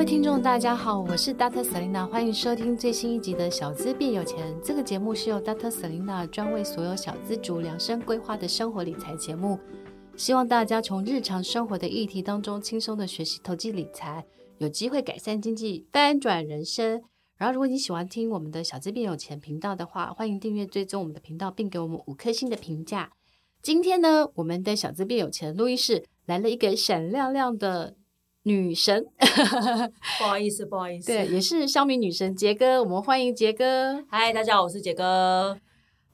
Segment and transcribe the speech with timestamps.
[0.00, 1.62] 各位听众，大家好，我是 Dr.
[1.62, 4.50] Selina，欢迎收听最新一集的《小资变有钱》。
[4.62, 5.68] 这个节目是由 Dr.
[5.68, 9.58] Selina 专为所有小资族量身规划的生活理财节目，
[10.16, 14.24] 希望大家从日常生活的议题当中轻松的学习投机理财，
[14.56, 17.02] 有机会改善经济，翻转人生。
[17.36, 23.12] 然后，如果你喜欢听我们的小资变有钱频道的话，欢迎订阅追踪我们的频道，并给我们五颗星的评价。
[23.62, 27.96] 今天呢，我们的小资变有钱录音室来了一个闪亮亮的。
[28.44, 29.04] 女神，
[30.18, 34.02] 不好意思，不好意思，对，也是小米女神杰哥，我们欢迎杰哥。
[34.08, 35.58] 嗨，大家好，我是杰哥。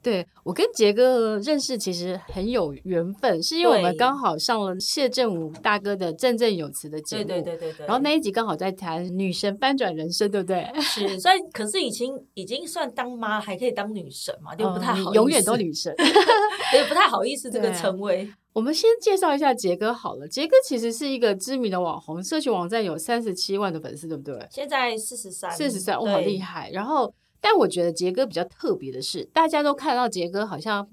[0.07, 7.87] 对，我跟杰哥认识其实很有缘分，是因为我们刚好上了谢振武大哥的振振有词的节目，对对对对对。
[7.87, 10.65] 然后那一集刚好在谈女神翻转人生，对不对？
[10.81, 15.93] 是，所以可是已经已经算当妈，还可以当女神嘛，就不太好意思，嗯、永远都女神，
[16.73, 18.33] 也不太好意思这个称谓。
[18.53, 20.29] 我们先介绍一下杰哥好了。
[20.29, 24.39] 杰哥其实是一个知名的网红，社群网站有三十七万的粉丝，对不对？
[24.53, 26.71] 现在四十三，四十三，哇，好厉害！
[26.71, 27.13] 然后，
[27.49, 30.89] 但我觉得杰哥比较特别的是，大家都看到杰哥好像，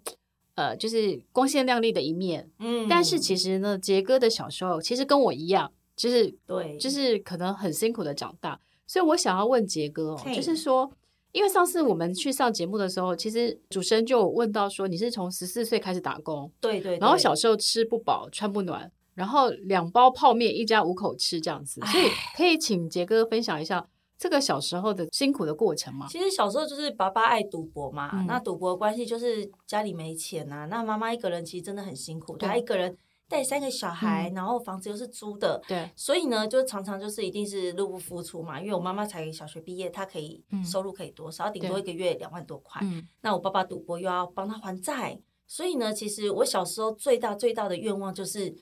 [0.53, 8.59] 呃，就是光鲜亮丽的一面，嗯，但是其实呢，杰哥的小时候其实跟我一样，就是对，就是可能很辛苦的长大。
[8.85, 10.91] 所以我想要问杰哥哦，就是说。
[11.31, 22.03] 因为上次我们去上节目的时候，其实主持人就问到说，你是从十四岁开始打工，对，对对，然后小时候吃不饱穿不暖，然后两包泡面一家五口吃这样子，所以
[22.37, 23.83] 可以请杰哥分享一下
[24.23, 26.07] 这个小时候的辛苦的过程嘛？
[26.07, 32.97] 其实小时候就是爸爸爱赌博嘛，嗯、那赌博的关系就是家里没钱啊，那妈妈一个人其实真的很辛苦，她一个人。
[33.25, 38.61] 带三个小孩，然后房子又是租的，嗯、对，所以呢，就常常就是一定是入不敷出嘛。
[38.61, 41.49] 因为我妈妈才小学毕业，她可以收入可以多少？
[41.49, 42.79] 顶、嗯、多一个月两万多块。
[42.83, 48.55] 嗯、那我爸爸赌博又要帮他还债，所以呢，其实我小时候最大最大的愿望就是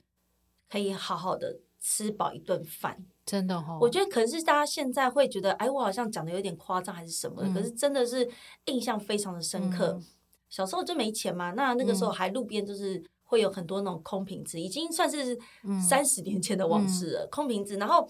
[0.70, 3.04] 可以好好的吃饱一顿饭。
[3.24, 8.28] 真的哈、哦，我觉得可能是大家现在会觉得，哎，我好像讲的有点夸张还是什么的，嗯、可是真的是
[8.66, 9.92] 印象非常的深刻。
[9.98, 10.04] 嗯、
[10.48, 13.02] 小时候就没钱嘛，那那个时候还路边就是。
[13.32, 15.38] 会有很多那种空瓶子，已经算是
[15.88, 17.26] 三十年前的往事了。
[17.32, 18.06] 空瓶子，然后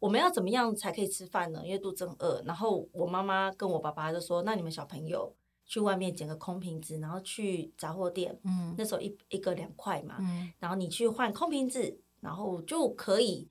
[0.00, 1.62] 我们要怎么样才可以吃饭呢？
[1.64, 2.42] 因为肚子很饿。
[2.44, 5.32] 然后我妈妈跟我爸爸就说：“那你们小朋友
[5.64, 8.36] 去外面捡个空瓶子，然后去杂货店。
[8.42, 10.16] 嗯，那时候一一个两块嘛。
[10.18, 13.48] 嗯，然后你去换空瓶子，然后就可以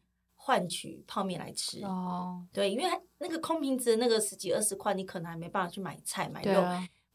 [0.47, 1.83] 换取泡面来吃。
[1.83, 2.85] 哦，对，因为
[3.17, 6.63] 那个空瓶子那个十几二十块，你可能还没办法去买菜买肉。”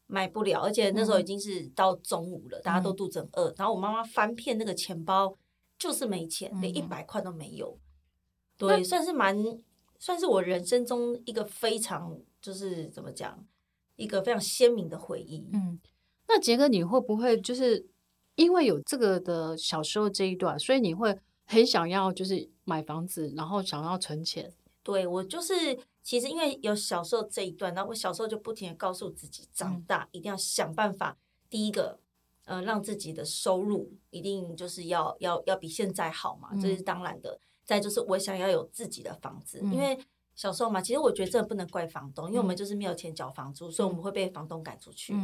[0.05, 3.51] 买不了，而且那时候已经是到中午了，嗯、大家都肚子很饿。
[3.57, 5.35] 然后我妈妈翻遍那个钱包，
[5.79, 7.79] 就是没钱，嗯、连一百块都没有。
[8.57, 9.35] 对，算是蛮，
[9.97, 13.43] 算是我人生中一个非常，就是怎么讲，
[13.95, 15.49] 一个非常鲜明的回忆。
[15.53, 15.79] 嗯，
[16.27, 17.87] 那杰哥，你会不会就是
[18.35, 24.53] 因为有这个的小时候这一段，所以你会很想要就是买房子，然后想要存钱？
[24.83, 25.79] 对，我就是。
[26.03, 31.15] 其实因为有小时候这一段，然后我小时候就不停的告诉自己，长大一定要想办法。
[31.49, 31.97] 第一个，
[32.43, 37.39] 呃，让自己的收入一定就是要要要比现在好嘛，这是当然的。
[37.63, 39.97] 再就是我想要有自己的房子，因为
[40.35, 45.15] 小时候嘛，其实我觉得这不能怪房东，因为我们就是没有钱缴房租，所以我们会被房东赶出去。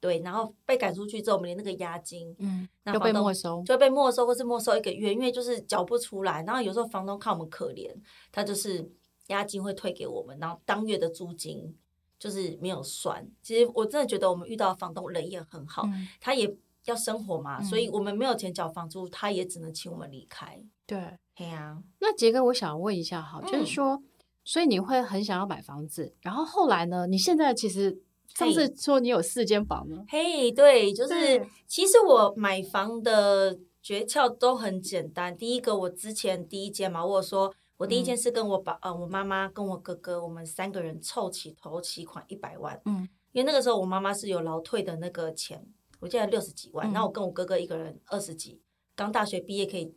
[0.00, 6.42] 对，然后被赶出去之后，我们连那个押金，嗯，就被没收，就被没收，或是没收一个月，因为就是缴不出来。
[6.44, 7.94] 然后有时候房东看我们可怜，
[8.30, 8.90] 他就是。
[9.28, 11.76] 押金会退给我们，然后当月的租金
[12.16, 13.28] 就是没有算。
[13.42, 20.62] 其实我真的觉得我们遇到房东人也很好，嗯、他也要生活嘛，嗯、所以我们没有钱缴房租，他也只能请我们离开。
[20.86, 21.82] 对，对啊。
[21.98, 24.00] 那杰哥，我想问一下哈，嗯、就是说，
[24.44, 27.08] 所以你会很想要买房子，然后后来呢？
[27.08, 27.98] 你现在其实
[28.34, 30.04] 上次说你有四间房吗？
[30.08, 35.36] 嘿，对，就是其实我买房的诀窍都很简单。
[35.36, 37.54] 第一个，我之前第一间嘛，我说。
[37.78, 42.80] 我第一件事跟我爸、嗯、呃，我妈妈跟我哥哥，我们三个人凑齐头期款一百万。
[42.86, 45.62] 嗯，因为那个时候我妈妈是有劳退的那个钱，
[46.00, 46.90] 我记得六十几万。
[46.90, 48.58] 然后、嗯、我跟我哥哥一个人二十几，
[48.94, 49.94] 刚大学毕业可以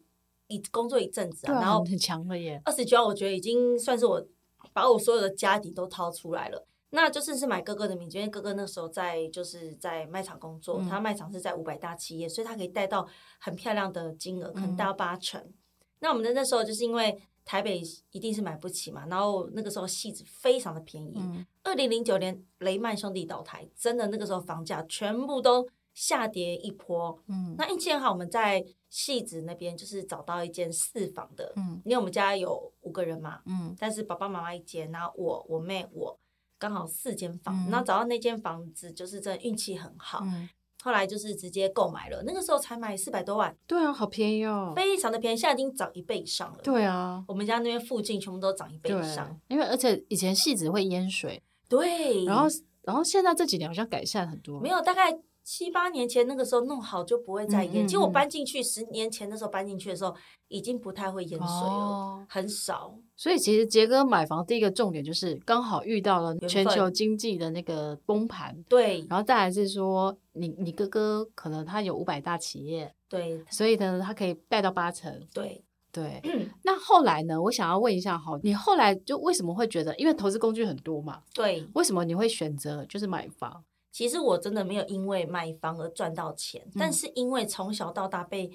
[0.48, 2.62] 一工作一阵子啊，啊然后很强了耶。
[2.66, 4.28] 二十几万，我觉得已经算是我
[4.74, 6.68] 把我所有的家底都掏出来了。
[6.92, 13.08] 那就是是买哥哥的名字，因为哥哥那时候在就是在卖场工作，嗯、他卖场是在五百大企业，所以他可以贷到
[13.40, 15.42] 很漂亮的金额，可能贷到八成。
[15.42, 15.54] 嗯、
[16.00, 17.22] 那我们的那时候就是因为。
[17.46, 17.82] 台北
[18.12, 21.20] 一定是买不起嘛，然后那个时候戏子非常的便宜。
[21.64, 27.18] 二零零九年雷曼兄弟倒台，真的那个时候房价全部都下跌一波。
[27.28, 31.52] 嗯，那运气很好，我们在戏子那边就是找到一间四房的。
[31.56, 33.42] 嗯，因为我们家有五个人嘛。
[33.48, 36.16] 嗯，但是爸爸妈妈一间，然后我我妹我
[36.60, 40.20] 刚好四间房，嗯、然后找到那间房子就是真的运气很好。
[40.24, 40.48] 嗯，
[40.84, 43.56] 后来就是直接购买了，那个时候才买四百多万。
[43.66, 46.60] 对啊，好便宜哦，非常的便宜，现在已经涨一倍以上了。
[46.62, 52.46] 对啊，我们家那边附近全部都涨一倍以上，因为而且以前戏子会淹水，对，然后
[52.84, 55.18] 然后现在这几年好像改善很多，没有大概。
[55.44, 57.88] 七八年前那个时候弄好就不会再淹。
[57.88, 60.16] 其实我搬进去十年前的时候搬进去的时候，
[60.48, 62.96] 已经不太会淹水了，哦、很少。
[63.16, 69.06] 所以其实杰哥买房第一个重点就是刚好遇到了全球经济的那个崩盘，对。
[69.10, 76.22] 然后再来是说，你你哥哥可能他有五百大企业，对，所以呢他可以贷到八成，对对。
[76.64, 77.42] 那后来呢？
[77.42, 83.64] 我想要问一下哈，你后来就为什么会觉得，因为投资工具很多嘛，对，为什么你会选择就是买房？
[83.92, 88.52] 其实我真的没有因为买房而赚到钱，嗯、但是因为从小到大被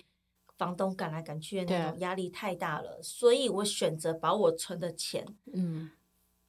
[0.56, 5.90] 房东赶来赶去的那种压力太大了，所以我选择把我存的钱，嗯，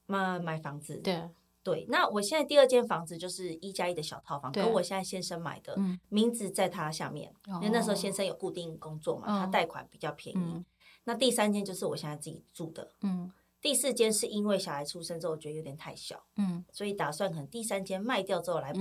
[0.06, 0.96] 买买房子。
[0.98, 1.28] 对
[1.62, 10.38] 对，那我现在第二间房子就是一加一的小套房，跟我现在先生买的，嗯、名字在他下面，因为那时候先生有固定工作嘛，哦、他贷款比较便宜。
[10.40, 10.64] 嗯、
[11.02, 13.32] 那第三间就是我现在自己住的，嗯。
[13.66, 18.78] 第四间是因为小孩出生之后，我觉得有点太小，嗯，所以打算可能第三间卖掉之后来补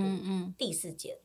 [0.60, 1.18] 第四间。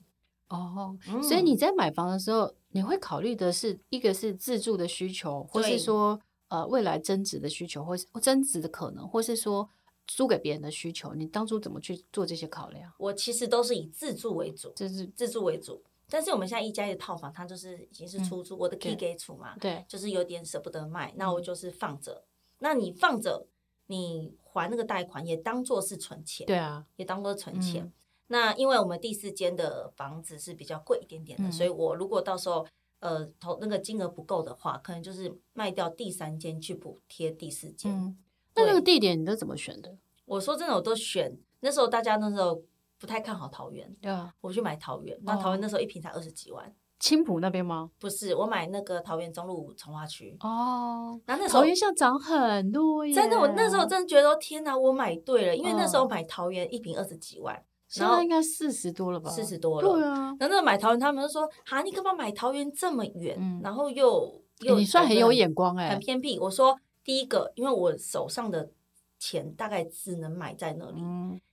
[0.49, 6.19] 哦，所以你在买房的时候，你会考虑的是一个是自住的需求，或是说
[6.49, 9.69] 呃未来增值的需求，或是增值的可能，或是说
[10.07, 11.13] 租给别人的需求。
[11.13, 12.91] 你当初怎么去做这些考量？
[12.97, 15.83] 我其实都是以自住为主，就是自住为主。
[16.09, 22.25] 但是我们现在一家一的套房，它就是已经是出租，我的 key 给出嘛，对，就是有点舍不得卖，那我就是放着。
[22.63, 23.47] 那你放着，
[23.91, 27.85] 你还那个贷款也当做是存钱，对啊，也当做存钱。
[27.85, 27.93] 嗯、
[28.29, 32.65] 那因为我们第四间的房子是比较贵一点点的，嗯、所以我如果到时候
[33.01, 37.93] 呃投那个金额不够的话，可能就是卖掉第三间去补贴第四间。
[37.93, 38.17] 嗯、
[38.55, 39.99] 那那个地点你都怎么选的？
[40.25, 42.63] 我说真的，我都选那时候大家那时候
[42.97, 46.73] 不太看好桃园，对啊，我去买桃园，那桃园那时候一平才二十几万。
[47.01, 47.91] 青浦那边吗？
[47.99, 51.19] 不是，我买那个桃园中路从化区哦。
[51.25, 57.59] 然后那时候桃园现在涨很多耶，真的，我那时候真的觉得天哪，我买对了，因为那时候买桃园一瓶二十几万，
[57.89, 59.31] 现在应该四十多了吧？
[59.31, 60.15] 四十多了，对啊。
[60.39, 63.61] 然后那个买桃园，他们就说：“哈，你干嘛买桃园这么远？
[63.65, 68.71] 然后又又你算很有眼光哎，很偏僻。”我说：“第一个，因为我手上的
[69.19, 71.01] 钱大概只能买在那里，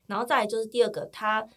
[0.07, 1.47] 然后再来就是第二个，它。”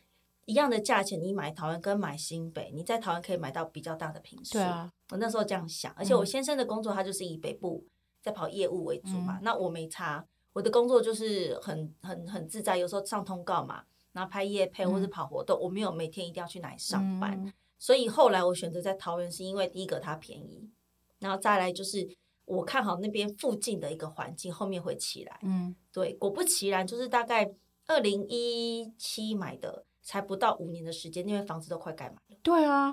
[0.51, 4.55] 一样的价钱，你买桃园跟买新北，你在桃园可以买到比较大的平数。
[4.55, 7.87] 对啊，我那时候这样想，而且我先生的工作他就是以北部
[8.21, 20.69] 在跑业务为主嘛，嗯、那我没差，我的工作就是很很很自在，有时候上通告嘛，然后拍夜配或者跑活动，嗯、我没有每天一定要去哪里上班，嗯、所以后来我选择在桃园是因为第一个它便宜，
[21.21, 22.09] 然后再来就是
[22.45, 25.39] 我看好那边附近的一个环境后面会起来。
[25.43, 27.49] 嗯，对，果不其然，就是大概
[27.87, 29.85] 二零一七买的。
[30.11, 32.37] 才不到五年的时间，因为房子都快盖满了。
[32.43, 32.93] 对啊，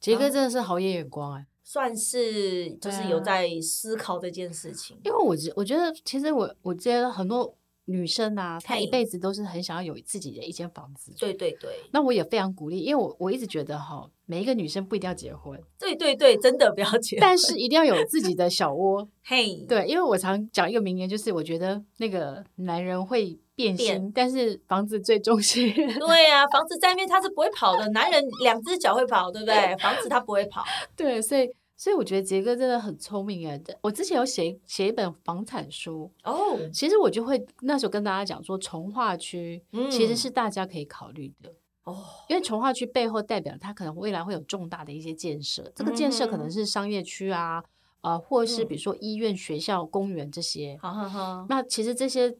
[0.00, 4.98] 杰哥真的是好有眼光哎、欸，算是就是有在思考这件事情。
[5.04, 7.54] 因为我觉我觉得，其实我我觉得很多
[7.84, 11.12] 女生啊，她一辈子都是很想要有自己的一间房子。
[11.18, 15.62] 对对对，那我也非常鼓励，因为我我一直觉得哈，每一个女生不一定要结婚。
[15.78, 19.06] 对对对，真的不要结婚， 但是一定要有自己的小窝。
[19.22, 23.38] 嘿，对，因为我常讲一个名言，就是我觉得那个男人会。
[23.56, 25.72] 变形，变但是房子最重心。
[25.74, 27.88] 对、啊，房子在那边他是不会跑的。
[27.88, 29.74] 男人两只脚会跑，对不对？
[29.78, 30.62] 房子它不会跑。
[30.94, 33.58] 对，所以所以我觉得杰哥真的很聪明哎。
[33.80, 41.50] 我之前有写写一本房产书哦，其实我就会那时候跟大家讲说，从化区其实是大家可以考虑的
[41.84, 47.64] 哦，因为从化区背后代表它可能未来会有重大的一些建设，这个建设可能是商业区啊，
[48.02, 50.78] 啊、呃，或是比如说医院、学校、公园这些。
[50.82, 52.36] 好好好，那其实这些。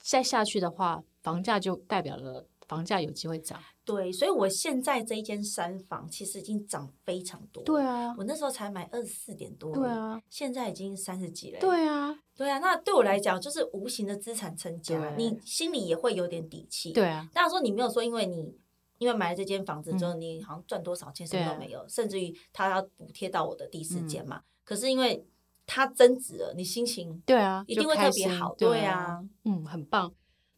[0.00, 3.60] 再下去的话，房价就代表了房价有机会涨。
[3.84, 7.62] 对，所以我现在这一间三房其实已经涨非常多。
[7.64, 9.74] 对啊，我那时候才买二十四点多。
[9.74, 11.58] 对啊，现在已经三十几了。
[11.58, 16.92] 对啊，对啊，那对我来讲就是无形的资产增加，你心里也会有点底气。
[16.92, 18.54] 对啊，当然说你没有说，因为你
[18.98, 24.36] 因为买了这间房子之后，嗯、你好像赚多少钱什么都没有，啊、甚至于他要补贴到我的第四间嘛。
[24.36, 25.24] 嗯、可是因为
[25.68, 28.54] 它增值了，你心情对啊一定会特别好。
[28.56, 30.10] 对啊，嗯，很棒。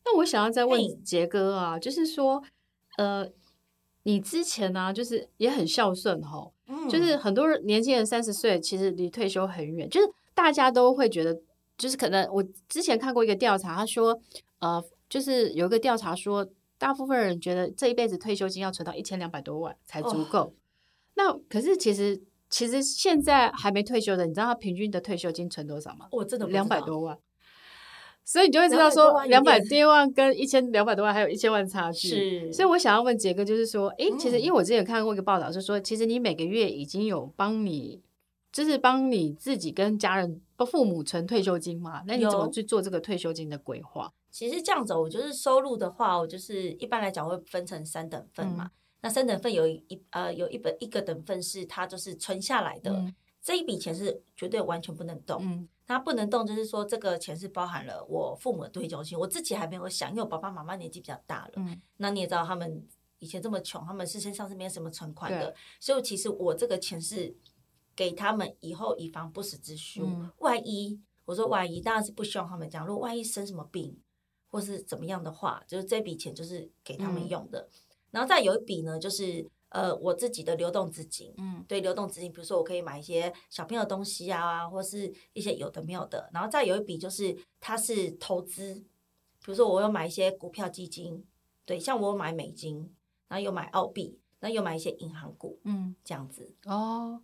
[0.05, 2.40] 那我想要再问杰哥啊，就是说，
[2.97, 3.29] 呃，
[4.05, 11.43] 你之前呢、啊，就是也很孝顺哈，嗯、就是很多人年轻人三十岁其实离退休很远，就是大家都会觉得，
[11.76, 14.19] 就是可能我之前看过一个调查，他说，
[14.61, 16.49] 呃，就是有一个调查说，
[16.79, 20.38] 大部分人觉得这一辈子退休金要存到一千两百多万才足够。
[20.38, 20.52] 哦、
[21.14, 26.09] 那可是其实其实现在还没退休的，你知道他平均的退休金存多少吗？
[26.11, 27.16] 我真的两百多万。
[28.23, 32.09] 所以你就会知道说，两百多万跟一千两百多万还有一千万差距。
[32.09, 38.02] 是，所以我想要问杰哥，就是说，哎，其实因为我之前看过一个报道，是说，其实你每个月已经有帮你，
[38.52, 42.02] 就是帮你自己跟家人、不父母存退休金嘛？
[42.07, 44.12] 那你怎么去做这个退休金的规划？
[44.30, 48.64] 其实这样子，我就是收入的话，我就是一般来讲会分成三等份嘛。
[48.66, 55.40] 嗯、那三等份有一呃有一本一个等份是它就是存下来的，嗯、这一笔钱是绝对完全不能动。
[55.42, 61.54] 嗯它不能动，就是说这个钱是包含了我父母的退休金，我自己还没有想，因为我爸爸妈妈年纪比较大了。
[61.57, 62.87] 嗯，那你也知道，他们
[63.19, 67.35] 以前这么穷，他们是身上是没有什么存款的，所以其实我这个钱是
[67.97, 70.00] 给他们以后以防不时之需。
[70.00, 72.87] 嗯、万一我说万一，当然是不希望他们这样。
[72.87, 73.99] 如果万一生什么病
[74.49, 77.62] 或是怎么样的话，就是这笔钱就是给他们用的。
[77.62, 77.71] 嗯、
[78.11, 79.47] 然后再有一笔呢，就是。
[79.73, 91.25] 呃，我自己的流动资金，嗯，对，流动资金，比如说我可以买一些小朋友的东西啊，或是一些有的没有的，然后再有一笔就是它是投资，比如说我有买一些股票基金，
[91.64, 92.93] 对，像我有买美金，
[93.29, 96.52] 然后又买澳币，然后又买一些银行股，嗯，这样子。
[96.64, 97.23] 哦，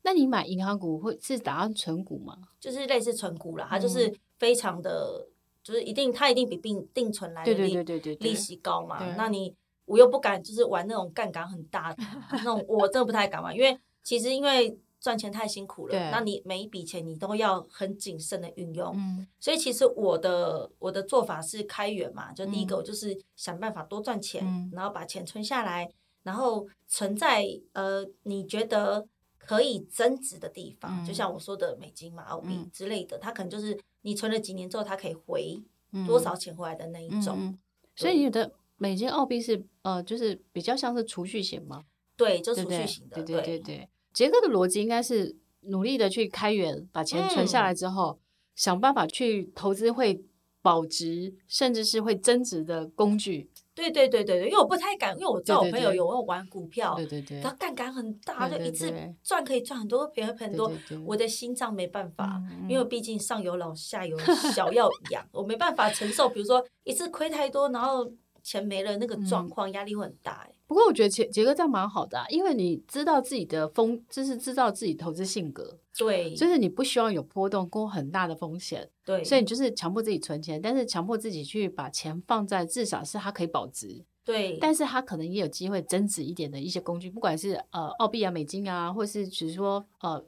[0.00, 2.38] 那你买银行股会是打算存股吗？
[2.58, 5.28] 就是类似存股啦，它就是非常的，
[5.62, 7.76] 就是一定它一定比定定存来的利
[8.14, 9.54] 利息高嘛，那你。
[9.86, 25.88] 我又不敢，就是玩那种杠杆很大的那种，我真的不太敢玩，因为其实因为赚钱太辛苦了，那你每一笔钱你都要很谨慎的运用，嗯、所以其实我的我的做法是开源嘛，就第一个我就是想办法多赚钱，嗯、然后把钱存下来，
[26.24, 29.06] 然后存在呃你觉得
[29.38, 35.62] 可以增值的地方，嗯、就像我说的美金嘛、澳币之类的，嗯、它可能就是你存了几年之后，它可以回
[36.06, 37.56] 多少钱回来的那一种，
[37.94, 38.50] 所以有的。
[38.78, 41.84] 美金、澳币是呃，就是比较像是储蓄型吗？
[42.16, 43.22] 对，就储蓄型的。
[43.22, 48.20] 对对对对，杰哥的逻辑应该是努力的去开源，把钱存下来之后，嗯、
[48.54, 50.22] 想办法去投资会
[50.60, 53.50] 保值，甚至是会增值的工具。
[53.74, 58.90] 对对对对对，因为我不太敢，因为我知道我朋友有没有玩股票，对对对，他杠杆很大，就一次
[59.22, 60.72] 赚可以赚很多，赔很多。
[61.04, 64.18] 我的心脏没办法，因为毕竟上有老下有
[64.54, 66.28] 小要养，我没办法承受。
[66.28, 68.10] 比如说一次亏太多，然后。
[68.46, 70.48] 钱没了，那个状况压力会很大。
[70.68, 75.76] 不过我觉得杰杰哥这样蛮好的，因为你知道自己的风，就是知道自己投资性格。
[75.98, 78.88] 对，就是你不希望有波动，过很大的风险。
[79.04, 84.04] 对，所以你就是强迫自己存钱，但是强迫自己去把钱放在至少是它可以保值。
[84.24, 90.24] 对，但是它可能也有机会增值一点的一些工具，不管是呃澳币啊、美金啊，或是只是说呃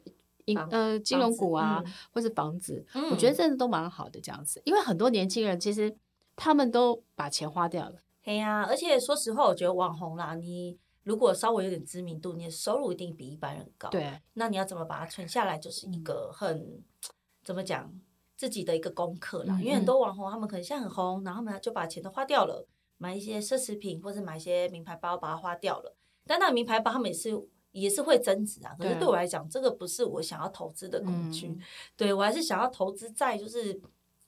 [0.47, 4.61] 银呃金融股啊，或是房子，我觉得这都蛮好的这样子。
[4.65, 5.97] 因为很多年轻人其实
[6.35, 7.97] 他们都把钱花掉了。
[8.29, 13.89] 对呀，而且说实话，我觉得网红啦，你如果稍微有点知名度，你的收入一定比一般人高。
[13.89, 16.85] 对，那你要怎么把它存下来，就是一个很、嗯、
[17.43, 17.91] 怎么讲
[18.37, 19.57] 自己的一个功课啦。
[19.57, 22.69] 嗯、因为很多网红他们可能现在很红，然后他们就把钱都花掉了，
[22.99, 25.97] 买一些奢侈品或者买一些名牌包，把它花掉了。
[26.27, 27.31] 但那个名牌包他们也是
[27.73, 28.77] 也是会增值啊。
[28.79, 31.49] 可是对我来讲，这个不是我想要投资的工具。
[31.49, 31.59] 嗯、
[31.97, 33.81] 对我还是想要投资在就是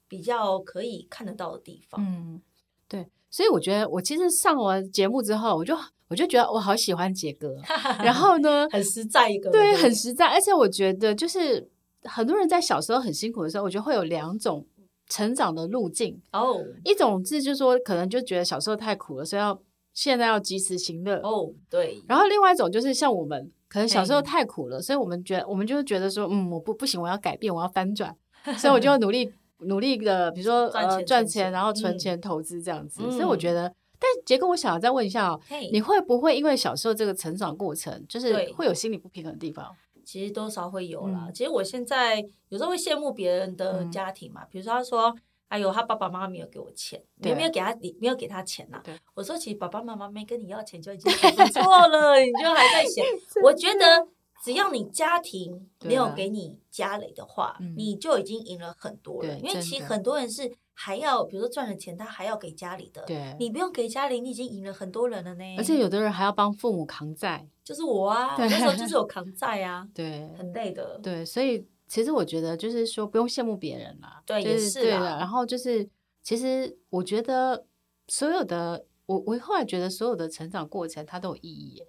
[0.07, 2.03] 比较可以看得到的地方。
[2.03, 2.41] 嗯，
[2.87, 3.07] 对。
[3.31, 5.73] 所以我觉得，我其实上完节目之后，我就
[6.09, 7.55] 我就觉得我好喜欢杰哥。
[8.03, 10.27] 然后呢，很实在一个，对，很实在。
[10.27, 11.69] 而且我觉得，就是
[12.03, 14.67] 很多人在小时候很辛苦的时候，我觉得会有两种
[15.07, 16.21] 成长的路径。
[16.33, 19.57] 哦，一种是就是说，可能就觉得小时候太苦了，所以要
[19.93, 21.15] 现在要及时行乐。
[21.23, 22.03] 哦，对。
[22.09, 28.13] 然后另外一种就是像我们，可能小时候太苦了，所以我们觉得我们就是觉得说，嗯，我不不行，我要改变，我要翻转，
[28.57, 29.31] 所以我就要努力。
[29.61, 35.39] 努力的，比如说呃赚钱，然后存钱投资这样子，所以我觉得，但杰哥，我想要再问一下哦，
[35.71, 39.75] 你会不会因为小时候这个成长过程，就是会有心理不平衡的地方？
[40.03, 41.29] 其实多少会有啦。
[41.33, 45.15] 其实我现在有时候会羡慕别人的家庭嘛，比如说他说，
[45.47, 48.81] 哎呦，他爸爸妈妈没有给我钱，没有给他，你没有给他钱呐。
[49.13, 53.05] 我说，其实爸爸妈妈没跟你要钱就已经很不错了，你就还在嫌。
[53.43, 54.07] 我觉得。
[54.43, 59.37] 只要你家庭没有给你家累的话，嗯、你就已经赢了很多了。
[59.39, 63.03] 因为其实很多人是还要，比如说赚了钱，他还要给家里的。
[63.05, 65.43] 对，你不用给家里，你已经赢了很多人了呢。
[65.57, 70.99] 而且有的人还要帮父母扛债，就是我啊，对那时候就 是有扛债啊，对，很累的。
[71.03, 75.17] 对，所以其实我觉得就是说不用羡慕别人啦，对，就是、也是对的。
[75.17, 75.87] 然后就是，
[76.23, 77.65] 其实我觉得
[78.07, 81.83] 所有的我，我后来觉得所有的成长过程它都有意义。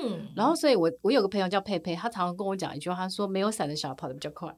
[0.00, 4.54] 嗯，然后所以我，我我有个朋友叫佩佩，他常常跟我讲一句话，他说：“没有伞的小孩跑得比较快。”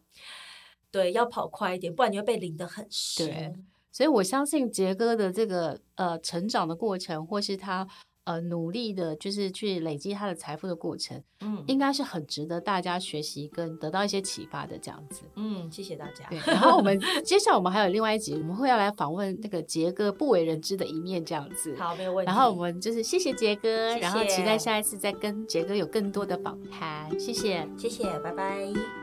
[0.91, 3.27] 对，要跑快一点，不然你会被淋得很湿。
[3.27, 3.55] 对，
[3.93, 7.87] 所以我相信杰哥的这个呃成长的过程，或是他
[8.25, 15.23] 呃努力的，就是去累积他的财富的过程，嗯，应该是很值得大家学习跟得到一些启发的这样子。
[15.37, 16.27] 嗯，谢谢大家。
[16.29, 21.75] 对，然后我们 接下来我们还有另外一集，我们会要来访问那个杰哥不为人知的一面这样子。
[21.77, 22.31] 好，没有问题。
[22.31, 27.09] 然后我们就是谢谢杰哥，谢谢，然后期待下一次再跟杰哥有更多的访谈。
[27.19, 29.00] 谢谢，谢谢，拜拜。